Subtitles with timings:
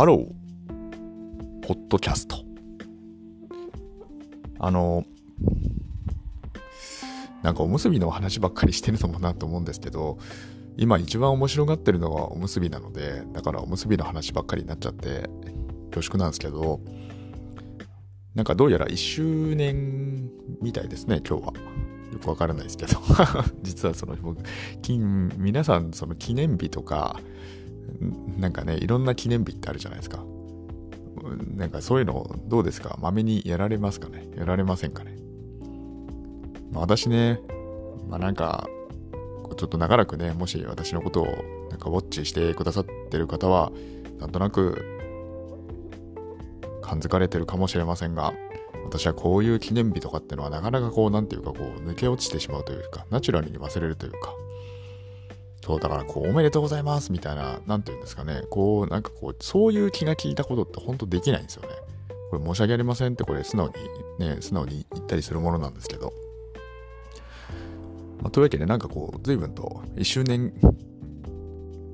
[0.00, 2.42] ハロー、ポッドキャスト。
[4.58, 5.04] あの、
[7.42, 10.16] なんかおむすびの話ばっかりしてるのもなと思うんですけど、
[10.78, 15.28] 今一番面白がってるのはおむすびなので、だからおむすびの話ばっかりになっちゃって
[15.90, 16.80] 恐縮なんですけど、
[18.34, 20.30] なんかどうやら1周年
[20.62, 21.52] みたいですね、今日は。
[22.10, 22.98] よくわからないですけど。
[23.60, 24.42] 実はその、僕、
[25.36, 27.20] 皆さんその記念日とか、
[28.38, 30.24] なんかね、いろんな記念日ってあるじゃないですか。
[31.56, 32.98] なんかそういうのどうですか？
[33.00, 34.28] まめにやられますかね？
[34.36, 35.16] やられませんかね、
[36.72, 37.40] まあ、私ね、
[38.08, 38.66] まあなんか、
[39.56, 41.26] ちょっと長らくね、もし私のことを
[41.70, 43.70] なんかウォッチしてくださってる方は、
[44.18, 44.84] なんとなく
[46.82, 48.32] 感づかれてるかもしれませんが、
[48.84, 54.34] 私はこういう記念日とかってのはなかなかこう、なんていうかこう、抜け落ちてしまうというか、ナチュラルに忘れるというか、
[55.70, 61.68] そう、だからこう、おめでとうございますみたいな、なんていうんですかね、こう、なんかこう、そういう気が利いたことって本当できないんですよね。
[62.32, 63.68] これ申し訳ありませんってこれ素直
[64.18, 66.12] にね、素直に言ったりするものなんですけど。
[68.20, 70.52] まあ、というわけでなんかこう、随分と1周年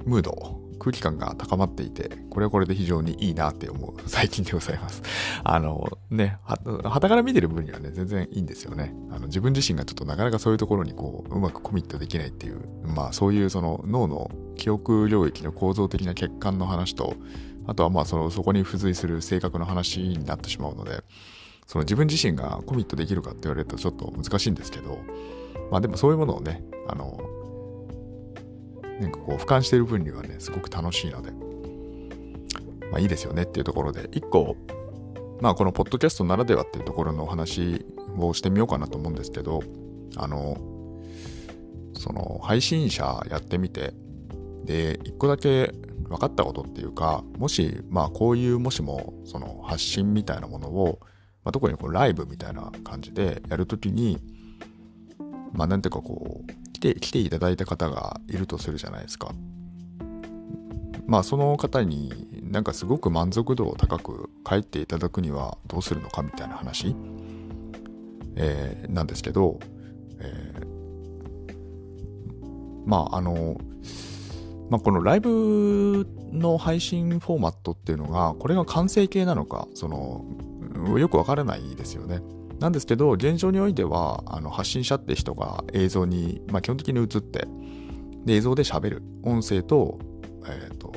[0.06, 5.02] ムード空気感が高まっていて、これはこれで非常にいいなって思う 最近でございます。
[5.44, 8.94] あのね、は、はから見てる分にはね、全然いいんですよね。
[9.10, 17.14] あの自分自身がちょっとなかなかそういうところにこう、うまくコミットできないっていう、まあそういうその脳の記憶領域の構造的な欠陥の話と、
[17.66, 21.02] あとはまあその、そこに付随する性格の話になってしまうので、
[21.66, 24.98] その自分自身がコミットできるかって言われるとちょっと難しいんですけど、
[25.70, 27.18] まあでもそういうものをね、あの、
[29.00, 31.30] なんかこう俯瞰してる分にはね、すごく楽しいので、
[32.90, 34.56] まあいいですよねっていうところで、一個、
[35.40, 37.84] まあこのポッドキャストならではっていうところのお話
[38.18, 39.62] をしてみようかなと思うんですけど、
[40.16, 40.56] あの、
[41.94, 43.92] その配信者やってみて、
[44.64, 45.72] で、一個だけ
[46.08, 51.00] 分かったことっていうか、もし、まあこういうもしもその発信みたいなものを、
[51.44, 54.18] まあ、特にこうライブみたいな感じでやるときに、
[55.52, 59.32] まあなんていうかこう、て、来ていただいた方がいるとするじゃないですか。
[61.06, 66.96] まあその方になんかすごく満足度を高く帰っていただくにはどうするのかみたいな話、
[68.36, 69.60] えー、なんですけど、
[70.18, 72.36] えー、
[72.86, 73.60] まああの、
[74.68, 80.24] まあ、このライブの配信フォーマットっていうのがこれが完成形なのかその
[80.98, 82.20] よくわからないですよね。
[82.66, 87.46] なんですけど、現状においては、あの発信者って人が映像に、まあ、基本的に映って、
[88.24, 89.02] で映像で喋る。
[89.22, 90.00] 音声と、
[90.44, 90.92] えっ、ー、と、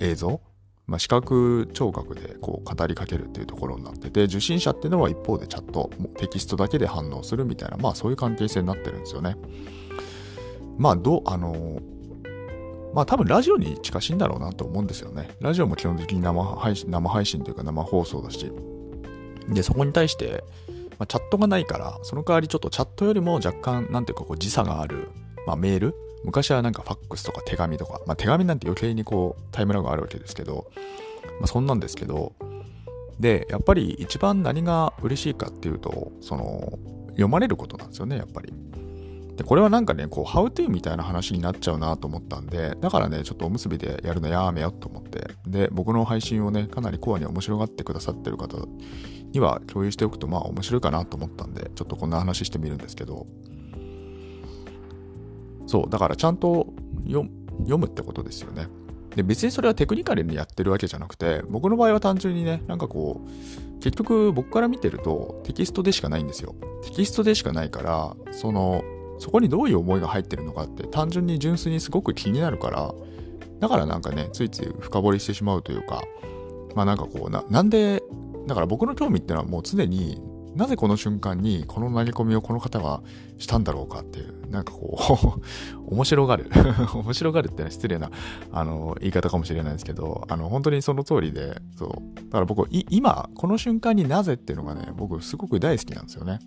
[0.00, 0.40] 映像、
[0.86, 9.36] まあ、視覚、聴覚でこう語りかけるっていうところになってて、受信者っていうのは一方でチャット、テキストだけで反応するみたいな、まあそういう関係性になってるんですよね。
[10.76, 11.80] まあ、どう、あの、
[12.92, 15.30] まあ多分ラジオに近しいんだろうなと思うんですよね。
[15.40, 18.52] ラジオも基本的に生配信、生配信というか生放送だし、
[19.48, 20.44] で、そこに対して、
[20.98, 25.10] まあ、チャットがないから、その代わりちょっとチャットよりも若干、なんていうかこう時差がある、
[25.46, 25.94] まあ、メール？
[26.24, 30.70] 昔はなんかファックスとか手紙とか、まあ、手紙なんて余計にこうタイムラグがあるわけですけど、
[31.40, 32.32] まあ、そんなんですけど、
[33.20, 36.78] で、やっぱり一番何が嬉しいかっていうと、その、
[37.10, 38.52] 読まれることなんですよね、やっぱり。
[39.36, 48.56] で、これはなんかね、こう、ハウトゥーみたいな話になっちゃうなと思ったんで、だからね、ちょっとおむすびでやるのやめようと思って、で、僕の配信をね、かなりコアに面白がってくださってる方
[49.34, 53.26] には共有しておくと、まあ面白いかなと思ったんで、ちょっとこんな話してみるんですけど、
[55.66, 56.72] そう、だからちゃんと
[57.06, 57.28] 読
[57.78, 58.68] むってことですよね。
[59.16, 66.54] で、別にそれはテクニカルにやってるわけじゃなくて、僕の場合は単純にね、なんかこう、結局僕から見てるとテキストでしかないんですよ。
[66.84, 68.82] テキストでしかないから、その、
[69.18, 72.94] そこにどういう思いが入ってるのかって単純に純粋にすごく気になるから、
[73.60, 76.02] だからなんかね、ついつい深掘りしてしまうというか、
[76.74, 78.02] まあなんかこうな、なんで、
[78.46, 80.20] だから僕の興味ってのはもう常に
[80.54, 83.02] なぜこの瞬間にこの投げ込みをこの方が
[83.38, 85.40] したんだろうかっていう、なんかこ
[85.88, 86.48] う 面白がる
[86.94, 88.10] 面白がるってのは失礼な、
[88.52, 91.88] あの、言い方かもしれないですけど、あの、本当にその通りで、そう。
[92.26, 96.38] だから僕、今、この瞬間になぜっていうのがね、僕すごく大好きなんですよね。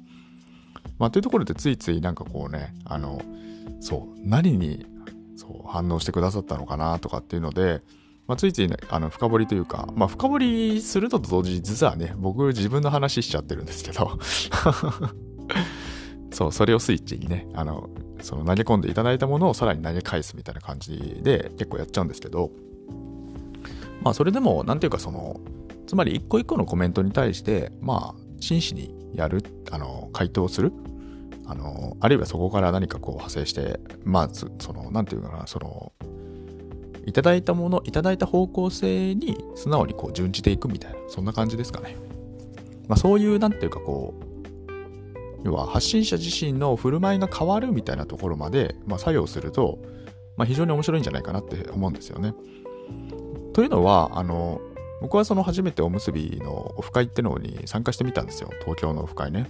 [1.00, 3.21] まあ、というところでついついなんかこうね、あの、
[3.81, 4.85] そう、何に
[5.35, 7.81] そう反応してくださったのかなとかっていうので、
[8.27, 14.19] まあ、ついつい、ね、あの深掘りというか、まあ、深掘りすると同時に実はね、僕自分の話しちゃってるんですけど
[16.31, 17.89] そう、それをスイッチにね、あの、
[18.21, 22.51] その投げ込んでいただいたものをさらに投げ返すみたいな感じで結構やっちゃうんですけど、
[24.03, 25.39] まあそれでも、なんていうかその、
[25.85, 30.74] つまり一個一個のコメントに対して、まあ真摯にやる、あの、回答する。
[31.45, 35.94] あの、あるいはそこから何かこう派生して、まあ、その、なんていうかな、その、
[37.07, 41.95] いただいたもの、いただいた方向性に素直にこう準じていくみたいな、そんな感じですかね。
[42.88, 44.27] まあそういう、なんていうかこう、
[45.45, 49.80] 要は発信者自身の振る舞いが変わるみたいなところまで、まあ、作用すると、
[50.36, 52.33] まあ、非常に面白いんじゃないかなって思うんですよね。
[53.53, 54.60] というのは、あの、
[55.00, 58.50] 僕はその初めておむすびのオフ会ってのに参加してみたんですよ。
[58.62, 59.50] 東京のオフ会ね。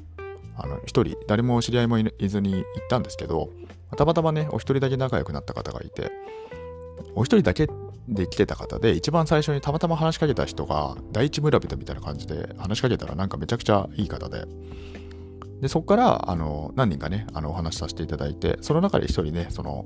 [0.56, 3.50] あの、一人、誰も知り合いもいずに行ったんですけど、
[3.96, 6.12] たまたまね、お一人だけ仲良くなった方がいて、
[7.16, 7.68] お一人だけ
[8.08, 14.46] で来てた方で、一番最初にたまたま話しかけた人が、第一村人みたいな感じで話しかけたらなんかめちゃくちゃいい方で、
[15.62, 19.86] で、そこから、あの、何人かね、あの、お話しさせていただいて、その中で一人ね、その、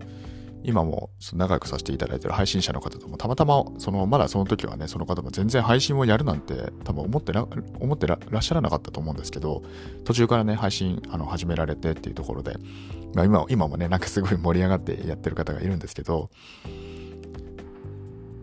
[0.64, 7.48] 今も仲良くさせていただいてる配信者の方ともたまたま、その、まだその時はね、その方も全然配信をやるなんて多分思ってら、
[7.80, 9.64] 思ってらっしゃらなかったと思うんですけど、
[10.04, 12.58] 途中からね、配信、あの、始められてっていうところで、
[13.16, 16.30] まあ今、今もね、なんかすごい盛り上がってやってる方がいるんですけど、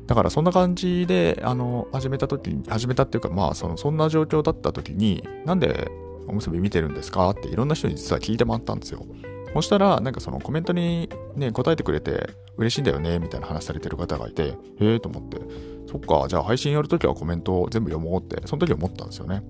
[0.08, 5.90] だからそんな感じで、あの、始めた時に、始めたっていうか、まあ、その、そんな状況だった時に、なんで
[6.26, 7.28] おむすび見てるんですか？
[7.30, 9.04] っていろんな人に実は聞いて回ったんですよ。
[9.52, 15.38] そしたら、なんかそのコメントにね、答えてくれて嬉しいんだよね、みたいな話されてる方がいて、へえと思って、
[15.86, 19.42] そっか、じゃあ配信やるときはコメントを全部読もうって、その時思ったんですよね。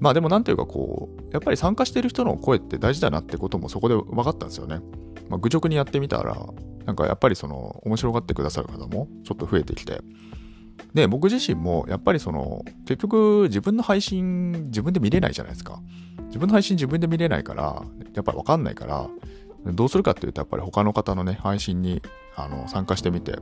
[0.00, 4.80] まあでもなんていうかこう、やっぱり参加してる人の声って大事だなってこともそこで分かったんですよね。
[5.28, 6.36] まあ、愚直にやってみたら、
[6.84, 10.00] なんかやっぱりその面白がってくださる方もちょっと増えてきて、
[10.92, 15.80] で、僕自身もやっぱりその、結局自分の配信自分で見れないじゃないですか。
[16.26, 17.82] 自分の配信自分で見れないから、
[18.14, 19.08] やっぱりわかんないから、
[19.66, 22.02] どうするかっていうと、やっぱり他の方のね、配信に
[22.36, 23.36] あの参加してみて、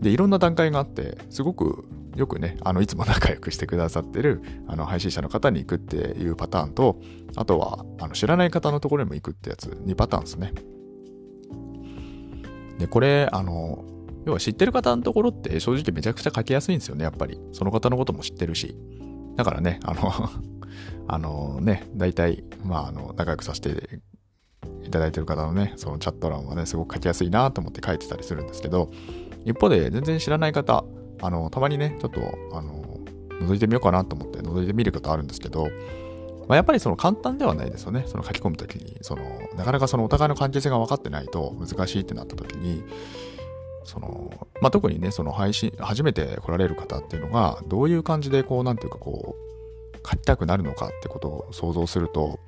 [0.00, 7.00] で、いろんな段階があって、すごくよくね、あの、いつも仲良くしてくださってる、あの、配信者の方に行くっていうパターンと、
[7.36, 10.52] あとは、あの、知らない方のところにも行くってやつ、2パターンですね。
[12.78, 13.84] で、これ、あの、
[14.26, 17.38] 要は知ってる方のところって正直めちゃくちゃ書きやすいんですよね、やっぱり。
[17.52, 18.76] その方のことも知ってるし。
[19.36, 20.12] だからね、あの
[21.06, 24.00] あのね、大体、まあ、あの、仲良くさせて
[24.82, 28.90] いただいてる方のね、そのチャット欄はね、すごく書きやすいなと思って書いてたりするんですけど、
[29.44, 30.84] 一方で全然知らない方、
[31.20, 32.20] あの、たまにね、ちょっと、
[32.52, 32.82] あの、
[33.40, 35.68] 覗いてみようかなと思って覗いてみることあるんですけど、
[36.48, 38.04] まあ、やっぱりその簡単ではないですよね。
[38.06, 39.22] その書き込むときに、その、
[39.56, 42.84] なかなかそのお互いの関係性が分かってないと難しいってなったときに、
[43.84, 44.30] その、
[44.60, 52.38] まあ、特にね、その配信、初めて来られる方っていうのが、どういう感じで、こう、なんていうか、こう、書きたくなるのかってことを想像すると、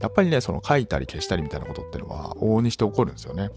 [0.00, 3.50] やっぱりね、その書いたり消したりみたいなことってのは、往々にして起こるんですよね。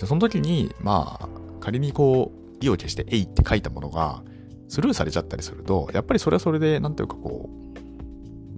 [0.00, 1.28] で、その時に、まあ、
[1.60, 4.22] 仮にこう、意を消して、えいって書いたものが、
[4.68, 7.65] スルーされちゃったりすると、やっぱりそれはそれで、なんていうかこう、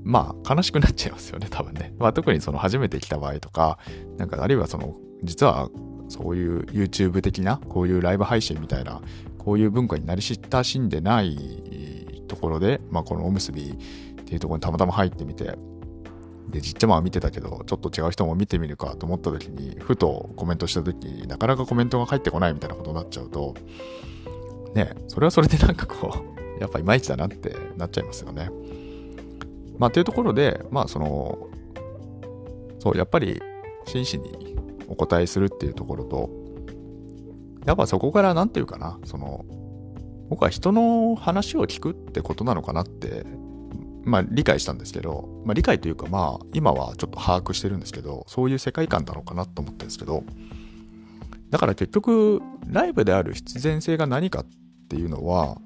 [0.08, 1.94] まあ、悲しくなっちゃいますよね、 多分ね。
[1.99, 3.78] まあ、特にその初めて来た場合とか、
[4.16, 5.69] なんか、あるいはその、実は
[6.08, 9.02] そういう YouTube 的な、こういうライブ配信みたいな、
[9.37, 13.75] こういう文化になり親しんでないところで、まあ、このおむすびっ
[14.25, 15.58] ていうところにたまたま入ってみて、
[16.49, 23.54] で、ちっちゃまは見てたけど、ちょっと違う人も見てみるかと思った時に、ふとコメントした時になかなかコメントが返ってこないみたいなことになっちゃうと、
[24.75, 26.25] ね、それはそれでなんかこ
[26.58, 28.50] う、やっぱいまいちだなってなっちゃいますよね。
[29.78, 31.48] まあ、というところで、まあ、その、
[32.80, 33.40] そう、やっぱり、
[33.86, 34.56] 真摯に
[34.88, 36.30] お答えするっていうところと、
[37.66, 39.44] やっぱそこから何て言うかな、その、
[40.28, 43.25] 僕は人の話を聞くってことなのかなって、
[44.04, 50.23] まあ理解したんですけど、まあ理解というかまあ今はちょっと把握してるんですけど、そういう世界観なのかなと思ってるんですけど、
[51.50, 54.47] だから結局、ライブである必然性が何かっ
[54.88, 55.58] ていうのは、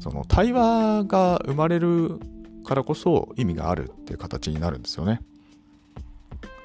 [0.00, 2.20] その対話が生まれる
[2.68, 5.20] からこそ意味があるっていう形になるんですよね。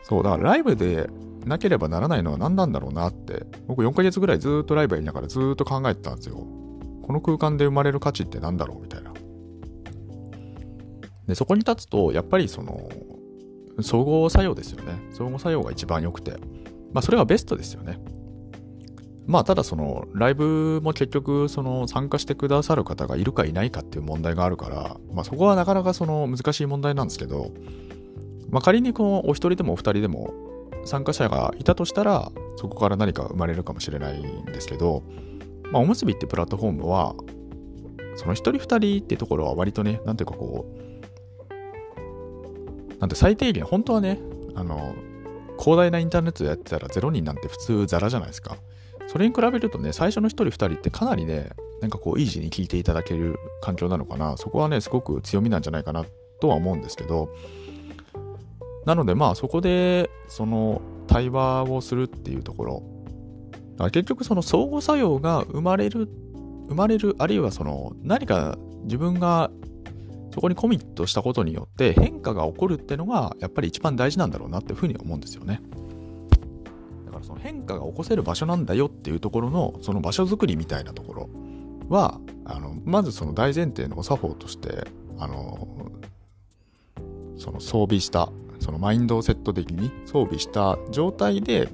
[0.04, 1.10] そう、だからライブで
[1.46, 6.36] なければならないのは何なんだろうなって、僕4ヶ月ぐらいずっとライブやりながらずっと考えてたんですよ。
[6.36, 9.14] この空間で生まれる価値って何だろうみたいな。
[11.28, 12.90] で、そこに立つと、やっぱりその、
[13.82, 15.00] 総合作用ですよね。
[15.14, 16.34] 総合作用が一番良くて。
[16.94, 18.00] まあ、それがベストですよね。
[19.26, 27.52] まあ、ただその、ライブも結局、その、参加してくださる方がいるかいないかっていう問題があるから、まあ、そこはなかなかその、難しい問題なんですけど、
[28.50, 30.34] まあ、仮にこの、お一人でもお二人でも、
[30.86, 35.04] 参加者がいたとしたら、そこから何か生まれるかもしれないんですけど、
[35.72, 37.16] まあ、おむすびってプラットフォームは、
[38.16, 40.84] その一人二人ってところは割とね、なんていうかこう、
[43.00, 44.20] なんて最低限、本当はね、
[44.56, 44.96] あの、
[45.60, 48.58] 広大なインターネットでやってたら0人なんて普通ザラじゃないですか。
[49.08, 51.50] それに比べるとね、最初の一人二人ってかなりね、
[51.82, 54.38] なんかこう、イージーに聞いていただける環境なのかな。
[54.38, 56.06] そこはね、すごく強みなんじゃないかな
[56.40, 57.30] とは思うんですけど、
[58.86, 62.84] なのでまあそこでその対話をするっていうところ
[63.92, 66.08] 結局その相互作用が生まれる、
[66.70, 69.50] 生まれる、あるいはその何か自分が
[70.32, 75.62] そこにコミットしたことによって変化が起こるっていうのがやっぱり一番大事なんだろうなっていうふうに思うんですよね。
[77.24, 81.30] その変化が起こせる場所なんだよっていうところのその場所づくりみたいなところ
[81.90, 84.88] はあのまずその大前提のお作法として
[85.18, 85.68] あの
[87.38, 91.70] その装備したそのマインドをセット的に装備した状態で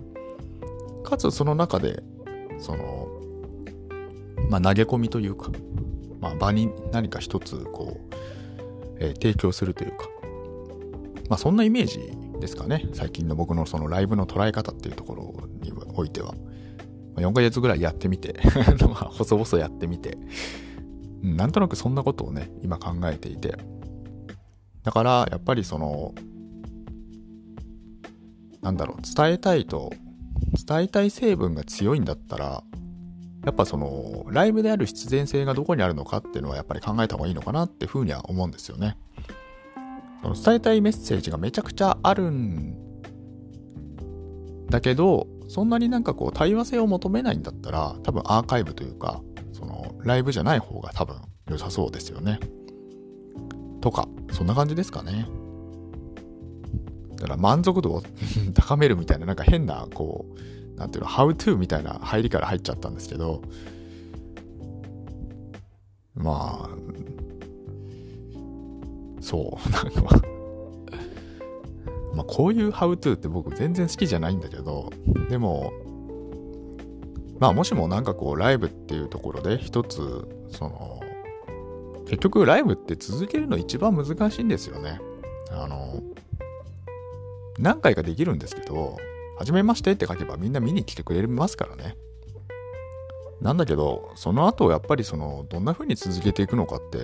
[1.03, 2.03] かつその中で
[2.59, 3.07] その
[4.49, 5.51] まあ投げ込みというか、
[6.19, 8.15] まあ、場に何か一つこう
[8.99, 10.09] えー、提供するというか、
[11.29, 12.87] まあそんなイメージですかね。
[12.93, 16.33] 最近の僕のそのライブの捉え方っていうところにおいては。
[17.15, 18.39] 4ヶ月ぐらいやってみて
[19.11, 20.17] 細々やってみて、
[21.21, 23.57] なんとなくそんなことをね、今考えていて。
[24.83, 26.13] だからやっぱりその、
[28.61, 29.91] なんだろう、伝えたいと、
[30.65, 32.63] 伝えたい成分が強いんだったら、
[33.45, 38.97] やっぱその、ライブである必然性がどこにあるのかっていうのはやっぱり考えた方がいいのかなっていうふうには思うんですよね。
[40.23, 42.75] 伝えたいメッセージがめちゃくちゃあるん
[44.69, 49.21] だけど、そんなになんかこう対話性を求めないんだったら、多分アーカイブというか、
[49.53, 51.17] そのライブじゃない方が多分
[51.49, 52.39] 良さそうですよね。
[53.81, 55.27] とか、そんな感じですかね。
[57.15, 58.03] だから満足度を
[58.53, 63.41] 高めるみたいななんか変なこうなんていうの、how to みたいな入りから入っちゃったんですけど、
[66.15, 66.69] まあ、
[69.21, 70.01] そう、なんか、
[72.13, 74.91] まあ、こういう how to って僕全然好きじゃないんだけど、
[75.29, 75.73] でも、
[77.39, 81.01] まあもしもなんかこうライブっていうところで一つ、その、
[82.05, 84.99] 結局ライブって続けるの一番難しいんですよね。
[85.51, 86.01] あの、
[87.57, 88.97] 何回かできるんですけど、
[89.37, 91.95] はじめましてって書けばみんな見に来てくれますからね。
[93.41, 96.97] なんだけど、その後やっぱりその、どんな風に続けていくのかって、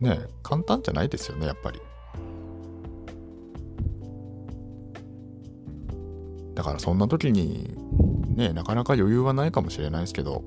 [0.00, 1.80] ね、簡単じゃないですよね、やっぱり。
[6.54, 7.74] だからそんな時に、
[8.36, 10.44] ね、なかなか余裕はないかもしれないですけど、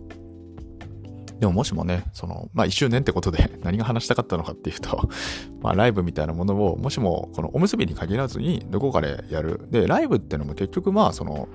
[1.40, 5.10] でももしもね、その、まあ1周年ってことで 何が話したかったのかっていうと
[5.62, 9.68] まあライブみたいなものを、もしもこのおむすびに限らずにどこかでやる。
[9.70, 11.48] で、ライブってのも結局まあその、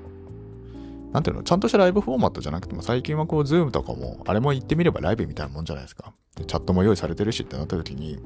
[1.12, 6.12] なんていうの、ちゃんとしたライブフォーマットじゃなくても、最近はこう、ズームとかも、あれも言ってみればライブみたいなもんじゃないですか。
[6.36, 8.18] でチャットも用意されてるしってなった時に、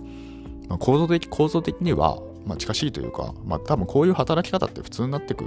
[0.68, 5.44] まあ、構造的、構造的には、まあ近しいというか、まあ多分こういう働き方って普通になってく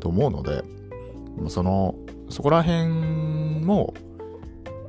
[0.00, 0.64] と思うので、
[1.48, 1.94] その、
[2.30, 2.88] そこら辺
[3.64, 3.94] も、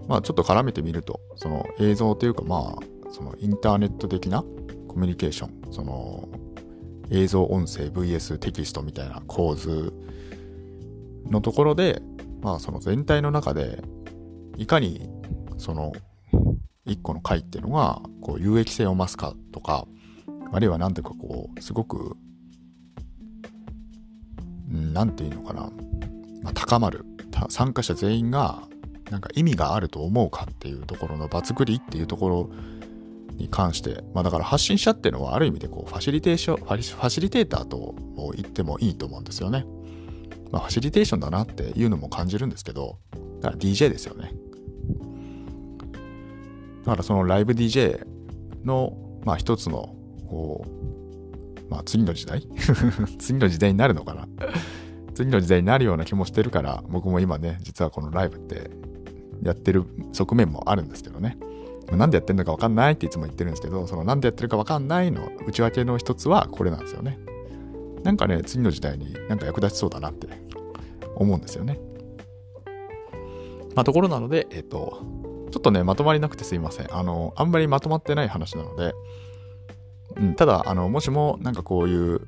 [0.08, 4.44] まあちょっと絡めてみると、その映像というかまあ、そのインターネット的な
[4.88, 6.30] コミュニケーション、その
[7.12, 9.94] 映像音声 VS テキストみたいな構図
[11.30, 12.02] のところで、
[12.42, 13.82] まあその全体の中で、
[14.58, 15.10] いかに
[15.58, 15.94] その
[16.86, 19.88] 一個の回っていうのがこう有益性を増すかとか、
[20.52, 22.18] あるいはなんていうかこう、すごく、
[24.68, 25.72] なんていうのかな、
[26.44, 27.06] まあ、高まる。
[27.50, 28.68] 参加者全員が
[29.12, 32.50] なんか意味があると思うかっていうところの場作りっていうところ
[33.36, 37.96] に関して、まあだから発信者っていうのはある意味でこうファシリテーション、ファシリテーターと
[38.36, 39.66] 言ってもいいと思うんですよね。
[40.52, 43.00] まあファシリテーションだなっていうのも感じるんですけど、
[43.42, 44.34] だから DJ ですよね。
[46.86, 48.06] だからそのライブ DJ
[48.66, 49.96] の、まあ一つの、
[50.28, 52.48] こう、まあ次の時代？
[53.20, 54.28] 次の時代になるのかな？
[55.14, 58.72] 次の時代になるような気もしてるから、僕も今ね、実はこのライブって
[59.44, 61.38] やってる側面もあるんですけどね。
[61.92, 67.20] なんでやってるのかわかんないっていつも言ってるんですけど、そのなんでやってるかわかんないの内訳の一つはこれなんですよね。
[68.04, 70.28] なんかね、次の時代になんか役立ちそうだなって
[71.16, 71.80] 思うんですよね。
[73.76, 75.02] まあ、ところなので、えっ、と、
[75.52, 76.96] ちょっとね、まとまりなくてすいません。
[76.96, 78.94] あの、あんまりまとまってない話なので、
[80.18, 82.22] うん、ただ、あの、もしもなんかこういう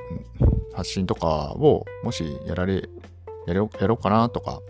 [0.74, 2.90] 発信とかを、もしやられ、
[3.48, 4.62] やろやろうかなとか、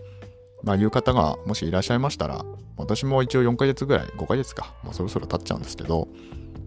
[0.62, 2.44] まあ、いう方がもしいらっしゃいましたら、
[2.76, 6.08] 私も一応4ヶ月ぐらい、5ヶ月か、もうそろそろ経っちゃうんですけど、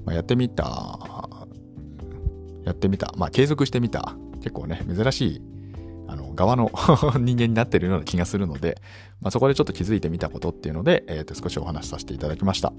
[0.06, 0.63] まあ、やってみた、
[2.63, 5.42] やってみた、まあ、継続してみた、結構ね、珍しい、
[6.08, 6.72] あの、側の
[7.18, 8.82] 人間になってるような気がするので、
[9.22, 12.74] まあ、そこでちょっと気づいてみたことっていうので、えー、と少しお話しさせていただきました。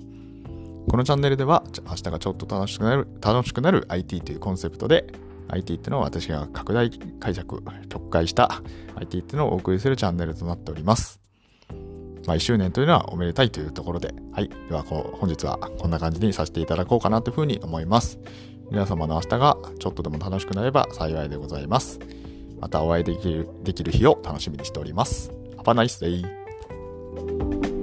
[0.88, 5.06] このチャンネルでは、明日がちょっと楽しくなる、楽しくなる IT というコンセプトで、
[5.48, 8.62] IT っていうのは私が拡大解釈、直解した
[8.96, 11.20] IT っていうのをお送りするチャンネルとなっております。
[12.26, 14.50] まあ、1周年というのはおめでたいというところで、はい。
[14.68, 18.18] ではこう、本日はこんな感じにさせていただこうかなというふうに思います。
[18.70, 22.00] 皆様の明日がちょっとでも楽しくなれば幸いでございます。
[22.60, 25.30] またお会いできるできる日を楽しみにしております。
[25.56, 27.75] Have a nice day.